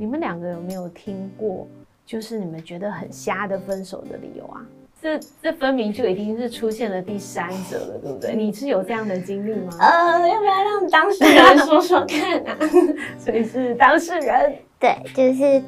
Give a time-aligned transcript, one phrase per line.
[0.00, 1.68] 你们两个有没有听过，
[2.06, 4.64] 就是你们觉得很瞎的分手的理由啊？
[4.98, 8.34] 这这分明就已经是出现了第三者了，对不对？
[8.34, 9.76] 你是有这样的经历吗？
[9.78, 12.56] 呃，要不要让当事人说说看啊？
[13.20, 15.62] 所以是当事人，对，就是。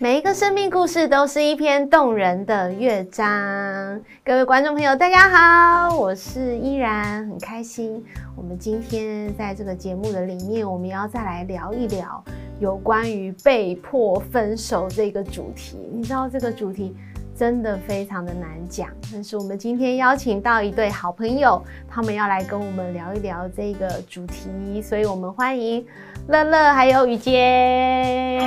[0.00, 4.00] 每一个生命故事都是一篇动人的乐章。
[4.24, 8.00] 各位观众朋友，大家好，我是依然，很开心。
[8.36, 12.22] 我们今天在这个节目的里面，我们要再来聊一聊
[12.60, 15.76] 有关于被迫分手这个主题。
[15.92, 16.94] 你知道这个主题
[17.36, 25.84] 真的非常的难讲，但是我们今天邀请到一对好朋友，他们要来跟我们聊一聊这个主题，所以我们欢迎。
[26.28, 28.46] 乐乐还有雨洁，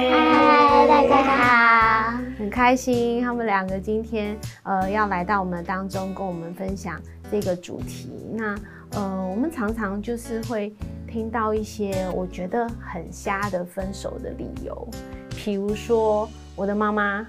[0.91, 6.99] 大家好，很开心，他们两个今天呃要来到我们当中，跟我们分享
[7.31, 8.11] 这个主题。
[8.33, 8.53] 那
[8.91, 10.75] 呃，我们常常就是会
[11.07, 14.85] 听到一些我觉得很瞎的分手的理由，
[15.33, 17.25] 比如说我的妈妈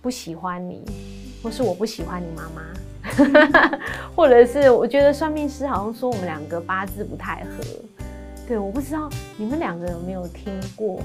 [0.00, 0.84] 不喜欢你，
[1.42, 3.80] 或是我不喜欢你妈妈，
[4.14, 7.64] 或者是我觉得算命师好像说我们两个八字不太合。
[8.46, 11.00] 对，我不知道你们两个有没有听过，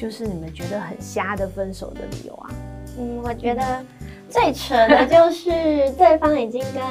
[0.00, 2.50] 就是你们觉得很瞎的分手的理由啊？
[2.98, 3.84] 嗯，我觉得
[4.30, 6.82] 最扯的就是对方已经跟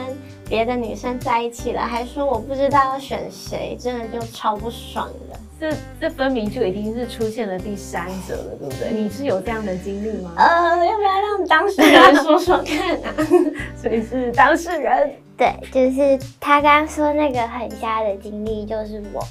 [0.47, 5.39] 别的女生在一起了，还说我不知道要选谁，真的就超不爽的。
[5.59, 8.91] 这这分明就已经是出现了第三者了，对不对？
[8.93, 10.31] 你是有这样的经历吗？
[10.37, 13.09] 呃，要不要让当事人说说看啊？
[13.75, 15.11] 所以是当事人。
[15.35, 19.23] 对，就是他刚刚说那个很瞎的经历，就是我。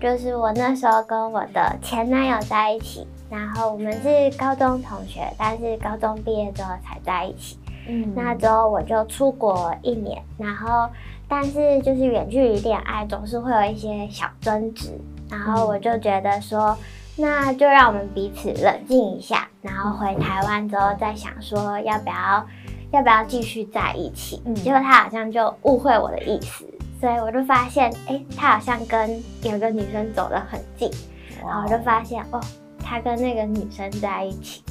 [0.00, 7.56] 就是我那时候跟我的前男友在一起，然后我们是高中同学，但是高中毕业之后才在一起。
[7.88, 10.88] 嗯，那之后我就出国一年，然后
[11.28, 14.90] 但是就是远距离恋爱总是会有一些小争执，
[15.30, 16.76] 然后我就觉得说，
[17.16, 22.46] 那就让我们彼此冷静一下，然后回台湾之后再想说要不要
[22.90, 24.42] 要不要继续在一起。
[24.44, 26.66] 嗯，结果他好像就误会我的意思。
[27.00, 30.90] 所以我就发现，哎、欸，他好像跟有个女生走得很近，
[31.42, 32.38] 然后我就发现，哦，
[32.84, 34.62] 他跟那个女生在一起。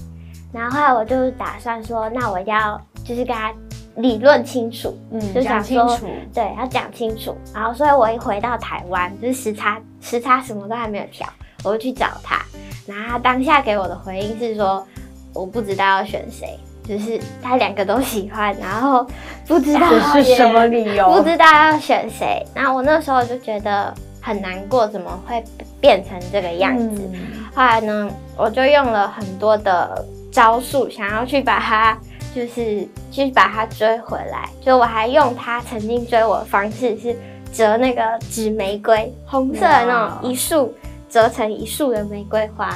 [0.52, 3.54] 然后后来我就打算说，那我要就是跟他
[3.96, 5.98] 理论清楚，嗯，就想说，
[6.34, 7.38] 对，要讲清楚。
[7.54, 11.28] 然后所以我一回到台湾，就是时差时差什么都还没有调，
[11.64, 12.42] 我就去找他。
[12.88, 14.86] 然后他当下给我的回应是说，
[15.34, 16.60] 我不知道要选谁。
[16.88, 19.06] 就是他两个都喜欢，然后
[19.48, 22.44] 不知道是什么理由，不知道要选谁。
[22.56, 25.44] 然后我那时候就觉得很难过，怎么会
[25.80, 27.08] 变成这个样子？
[27.14, 31.98] 嗯、后来呢，我就用了很多的招数，想要去把他，
[32.34, 34.50] 就是去把他追回来。
[34.62, 37.16] 就我还用他曾经追我的方式，是
[37.52, 40.74] 折那个纸玫瑰，红色的那种一束
[41.10, 42.74] 折成一束的玫瑰花。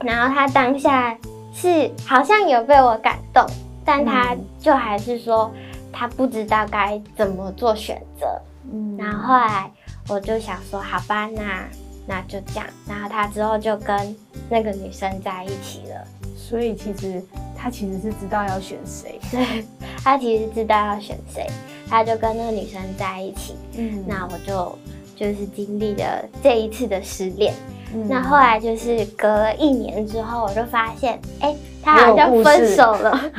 [0.00, 1.16] 然后他当下。
[1.58, 3.42] 是好像有被我感动，
[3.82, 5.50] 但他就还是说
[5.90, 8.26] 他不知道该怎么做选择。
[8.70, 9.70] 嗯，然后后来
[10.10, 11.66] 我就想说，好吧，那
[12.06, 12.66] 那就这样。
[12.88, 14.16] 然后他之后就跟
[14.48, 16.06] 那个女生在一起了。
[16.36, 17.22] 所以其实
[17.56, 19.64] 他其实是知道要选谁，对，
[20.04, 21.46] 他其实知道要选谁，
[21.88, 23.56] 他就跟那个女生在一起。
[23.76, 24.78] 嗯，那我就
[25.16, 27.52] 就是经历了这一次的失恋。
[28.08, 33.18] 那后来就是隔了一年之后，我就发现，哎、欸，他好像分手了。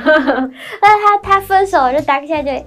[0.82, 2.64] 那他他分手我，就当下就耶，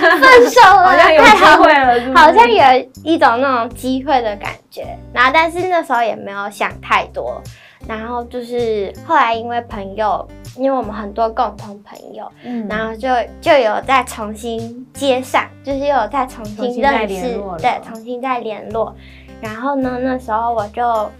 [0.00, 2.14] 分手了， 好像有机会了是是？
[2.14, 4.96] 好像有一种那种机会的感觉。
[5.12, 7.40] 然后，但是那时候也没有想太多。
[7.86, 10.26] 然后就是后来因为朋友，
[10.56, 13.08] 因为我们很多共同朋友，嗯，然后就
[13.42, 18.96] 就有再重新接上，就是又有再重新认识，对，重新再联络。
[19.40, 21.10] 然后呢，那时候我就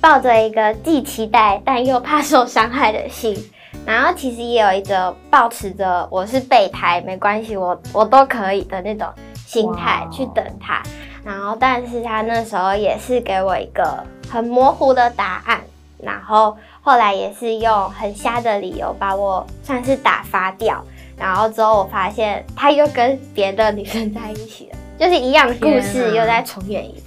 [0.00, 3.36] 抱着一个既期待但又怕受伤害的心，
[3.84, 10.82] 然后其实也有一个抱持着我是备胎，没关系，我我都可以的那种心态去等他。
[11.24, 15.60] 然后，但是他那时候也是给我一个很模糊的答案，
[15.98, 20.84] 然后后来也是用很瞎的理由把我算是打发掉。
[21.16, 24.76] 然后之后我发现他又跟别的女生在一起了。
[24.96, 27.03] 就是一样的故事又再重演一次，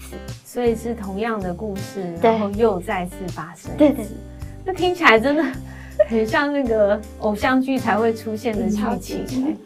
[0.48, 3.70] 所以是同样的故事，然后又再次发生。
[3.78, 4.06] 对对，
[4.64, 5.44] 那听起来真的
[6.08, 9.58] 很像那个偶像剧才会出现的剧情。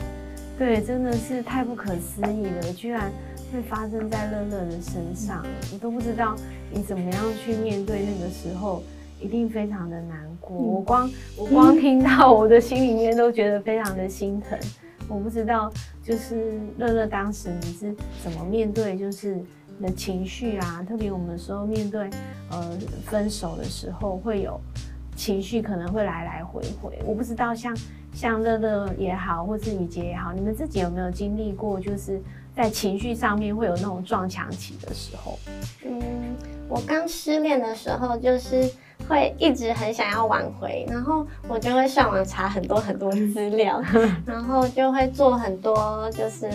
[0.58, 3.12] 对，真的是太不可思议了，居然
[3.54, 5.46] 会发生在乐乐的身上。
[5.72, 6.36] 我都不知道
[6.72, 8.82] 你怎么样去面对那个时候，
[9.20, 10.58] 一定非常的难过。
[10.58, 11.08] 我光
[11.38, 14.58] 我光听到，我的心里面都觉得非常的心疼。
[15.08, 15.72] 我不知道，
[16.04, 19.38] 就是乐乐当时你是怎么面对，就是
[19.80, 22.10] 的情绪啊，特别我们说面对
[22.50, 24.60] 呃分手的时候，会有
[25.16, 27.00] 情绪可能会来来回回。
[27.06, 27.76] 我不知道像
[28.14, 32.20] 像乐乐也好，或是雨洁也好，你们自己有没有经历过，就是
[32.56, 35.38] 在情绪上面会有那种撞墙期的时候？
[35.86, 36.02] 嗯，
[36.68, 38.70] 我刚失恋的时候就是。
[39.08, 43.82] 会一直很想要挽回，然后我就会上网查很多很多资料，
[44.26, 46.48] 然后就会做很多，就是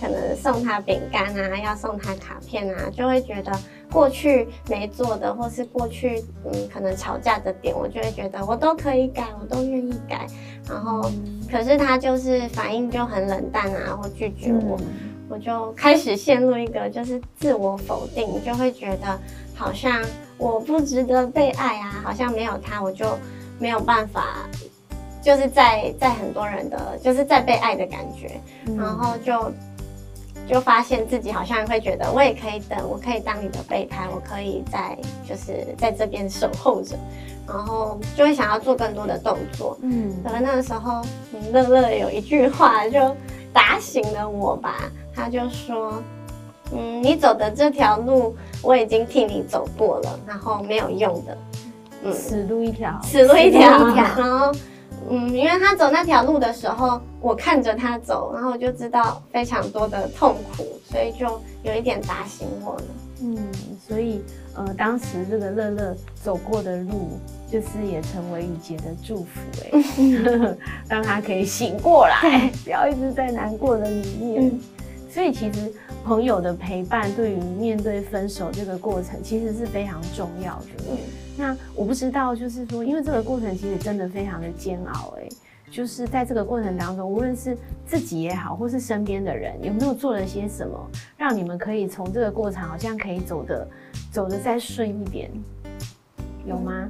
[0.00, 3.52] 可能送他饼干啊，要送他卡片啊，就会觉得
[3.90, 10.26] 过去没做的，或是过去嗯可能吵架的点，我就会觉得我都可以改，我都愿意改，
[10.68, 11.02] 然后
[11.50, 14.78] 可是他就是反应就很冷淡啊，或拒绝我，
[15.32, 19.18] 我就开始陷入一个就是自我否定，就会觉得
[19.54, 20.02] 好像。
[20.38, 23.06] 我不值得被爱啊，好像没有他我就
[23.60, 24.24] 没有办法，
[25.22, 29.32] 就是在在很多人的就是在被爱的感觉，嗯、然后就
[30.48, 34.96] 就发现自己好像会觉得我也可以等，我可以当你的备胎，我可以在
[35.28, 36.96] 就是在这边守候着，
[37.46, 39.78] 然后就会想要做更多的动作。
[39.82, 41.02] 嗯，可能那个时候，
[41.52, 43.16] 乐乐有一句话就
[43.52, 46.02] 打醒了我吧，他就说。
[46.74, 51.36] 嗯，你走的这条路我已经替你走过了，然后没有用的，
[52.02, 54.50] 嗯，死路一条，死路一条，然后，
[55.10, 62.84] 嗯，因为他走那条路的时候，我看着他走，然后我就知道非常多的痛苦，所以就有一点打醒我了。
[63.22, 63.38] 嗯，
[63.86, 64.22] 所以
[64.54, 67.18] 呃，当时这个乐乐走过的路，
[67.50, 69.82] 就是也成为雨洁的祝福，哎，
[70.88, 74.46] 让他可以醒过来，不要一直在难过的里面。
[74.46, 74.60] 嗯
[75.12, 75.70] 所以其实
[76.02, 80.66] 朋友的陪伴对于面对分手这个过程其实是非常重要的。
[80.90, 80.96] 嗯，
[81.42, 85.28] 那我不知道，就是说，因为这个过程其实真的非常的煎熬，哎，
[85.68, 90.78] 就是在这个过程当中，无论是自己也好，或是身边的人，有没有做了些什么，
[91.16, 93.66] 让你们可以从这个过程好像可以走得
[94.12, 95.28] 走得再顺一点，
[96.46, 96.88] 有吗？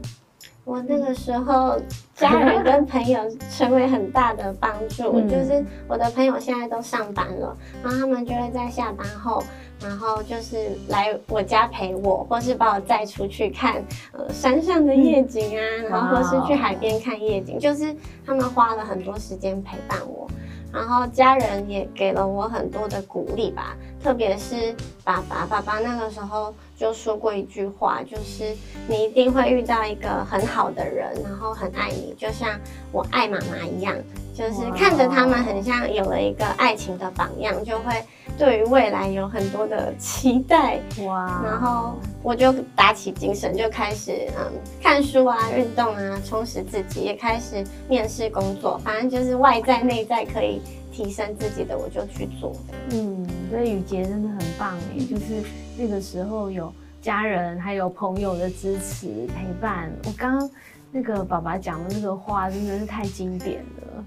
[0.64, 1.80] 我那个时候，
[2.14, 3.18] 家人跟朋友
[3.50, 5.12] 成为很大的帮助。
[5.14, 9.42] 嗯、就是我的朋友现在都上班了，然后他们就会在下班后，
[9.82, 13.82] 然后就是来我家陪我，或是把我载出去看
[14.12, 17.58] 呃山上的夜景啊，嗯、然后或是去海边看夜景。
[17.58, 17.94] 就是
[18.24, 20.28] 他们花了很多时间陪伴我。
[20.72, 24.74] 然后家人也给了我很多的鼓励吧，特别是
[25.04, 28.56] 爸爸，爸爸那个时候就说过一句话，就是
[28.88, 32.58] 你一定会遇到一个很好的人，然后很爱你，就像
[32.90, 33.94] 我爱妈妈一样，
[34.34, 38.02] 就是看着他们很像有了一个爱情的榜样，就会。
[38.38, 44.52] 对于未来有很多的期待哇，然后我就打起精神，就开始嗯
[44.82, 52.52] 看书啊、运动啊，充实自己，也开始面试工作，反正就是外在内在可以提升自己的，我就去做。
[52.90, 55.42] 嗯，所以雨洁真的很棒哎，就是
[55.78, 59.92] 那个时候有家人还有朋友的支持陪伴。
[60.04, 60.50] 我刚刚
[60.90, 64.04] 那个爸爸讲的那个话真的是太经典了。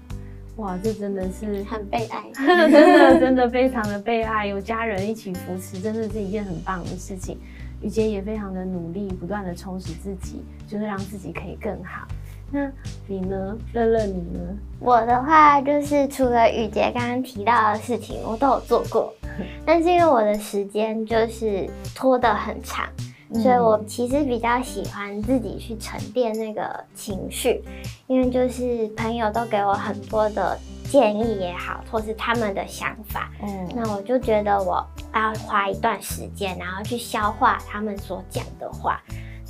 [0.56, 7.38] 哇，这真的是很被爱， 真的真的非常的被爱，有家人一起扶持，真的是一件很棒的事情。
[7.82, 12.08] 雨洁也非常的努力，不断的充实自己，就是让自己可以更好。
[12.50, 12.70] 那
[13.06, 14.40] 你呢，乐乐，你呢？
[14.80, 19.12] 我的话就是除了雨洁刚刚提到的事情，我都有做过，
[19.66, 22.88] 但是因为我的时间就是拖得很长。
[23.34, 27.60] 所以我其实比较喜欢自己去沉淀那个情绪，
[28.06, 39.02] 因为就是朋友都给我很多的建议也好，或是他们的想法，嗯，那我就觉得我要花一段时间，然后去消化他们所讲的话。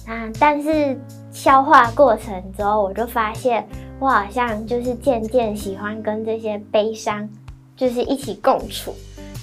[0.06, 0.98] 那但是
[1.30, 3.68] 消化过程之后，我就发现
[3.98, 7.28] 我好像就是渐渐喜欢跟这些悲伤
[7.76, 8.94] 就是一起共处，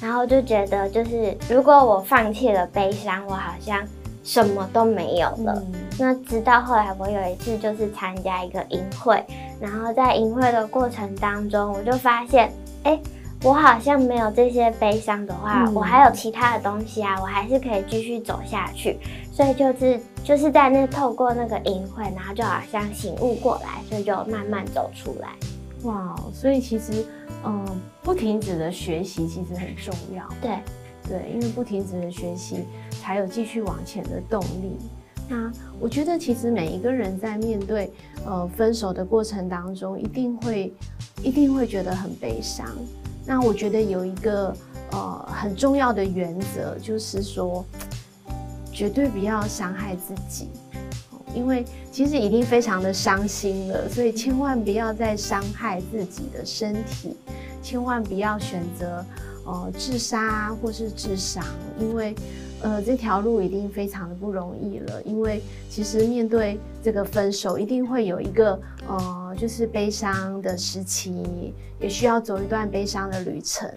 [0.01, 3.85] 然后就觉得就是如果我放弃了悲伤，我好像。
[4.23, 5.61] 什么都没有了。
[5.67, 9.23] 嗯、那直到后来，我有一次就是参加一个营会，
[9.59, 12.51] 然后在营会的过程当中，我就发现，
[12.83, 12.99] 哎，
[13.43, 18.97] 我好像没有这些悲伤的话，嗯、我还有其他的东西啊，我还是可以继续走下去。
[19.31, 25.29] 所以就是就是在那透过那个营会，然后就好像醒悟过来，所以就慢慢走出来。
[25.83, 27.05] 哇，所以其实，
[27.43, 27.65] 嗯，
[28.01, 30.23] 不停止的学习其实很重要。
[30.41, 30.51] 对。
[31.07, 32.65] 对，因为不停止的学习，
[33.01, 34.77] 才有继续往前的动力。
[35.29, 37.91] 那我觉得，其实每一个人在面对
[38.25, 40.73] 呃分手的过程当中，一定会
[41.23, 42.67] 一定会觉得很悲伤。
[43.25, 44.53] 那我觉得有一个
[44.91, 47.65] 呃很重要的原则，就是说
[48.71, 50.49] 绝对不要伤害自己，
[51.33, 57.15] 因为其实已经非常的伤心了，所以千万不要再伤害自己的身体，
[57.61, 59.03] 千万不要选择。
[59.45, 61.43] 呃，自杀或是自伤，
[61.79, 62.15] 因为，
[62.61, 73.69] 呃，这条路一定非常的不容易了，因为其实面对这个分手，一定会有一个呃，就是悲伤的时期，也需要走一段悲伤的旅程。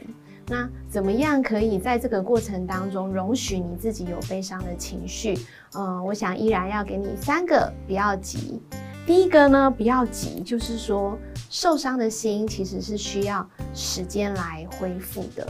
[0.48, 5.36] 那怎么样可以在这个过程当中容许你自己有悲伤的情绪？
[5.72, 8.62] 呃，我想依然要给你三个，不要急。
[9.06, 11.16] 第一个呢，不要急，就是说
[11.48, 15.46] 受伤的心其实是需要时间来恢复的。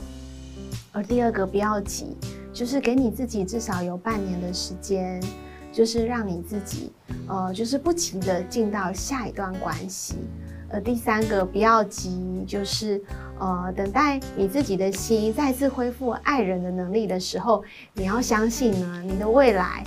[0.92, 2.16] 而第二个不要急。
[2.52, 5.22] 就是给你自己至少有半年的时间，
[5.70, 6.90] 就是让你自己，
[7.28, 10.14] 呃，就是不急的进到下一段关系。
[10.70, 12.98] 呃，第三个不要急，就是
[13.38, 19.84] 呃，等待你自己的心再次恢复爱人的能力的时候，你要相信呢，你的未来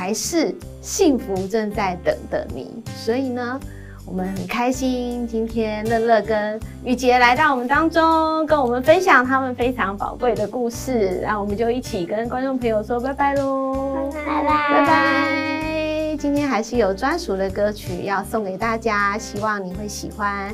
[0.00, 2.82] 还是幸福正在等着你。
[2.96, 3.60] 所以呢。
[4.06, 11.20] 我们很开心，今天乐乐跟雨洁来到我们当中，跟我们分享他们非常宝贵的故事。
[11.20, 16.16] 然后我们就一起跟观众朋友说拜拜喽，拜拜拜拜。
[16.18, 20.52] 今天还是有专属的歌曲要送给大家，希望你会喜欢。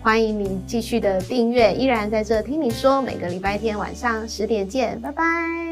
[0.00, 5.63] 欢迎你继续的订阅，依然在这听你说，每个礼拜天晚上十点见，拜拜。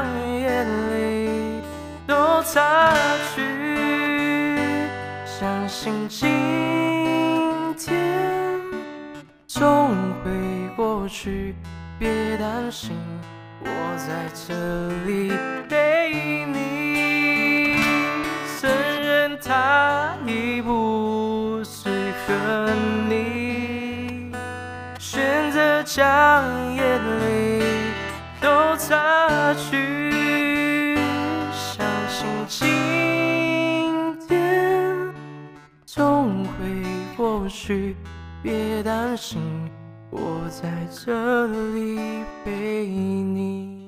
[0.00, 1.28] 将眼泪
[2.06, 2.94] 都擦
[3.34, 3.42] 去，
[5.26, 6.26] 相信今
[7.76, 8.58] 天
[9.46, 9.90] 终
[10.24, 10.30] 会
[10.74, 11.54] 过去。
[11.98, 12.96] 别担心，
[13.62, 14.54] 我在这
[15.04, 15.32] 里
[15.68, 17.76] 陪你。
[18.58, 18.70] 承
[19.02, 21.90] 认他已不适
[22.26, 22.72] 合
[23.06, 24.32] 你，
[24.98, 26.42] 选择将
[29.54, 30.94] 去，
[31.52, 32.68] 相信今
[34.28, 34.96] 天
[35.84, 36.50] 总会
[37.16, 37.96] 过去。
[38.42, 39.38] 别担心，
[40.10, 42.00] 我在这里
[42.42, 43.79] 陪你。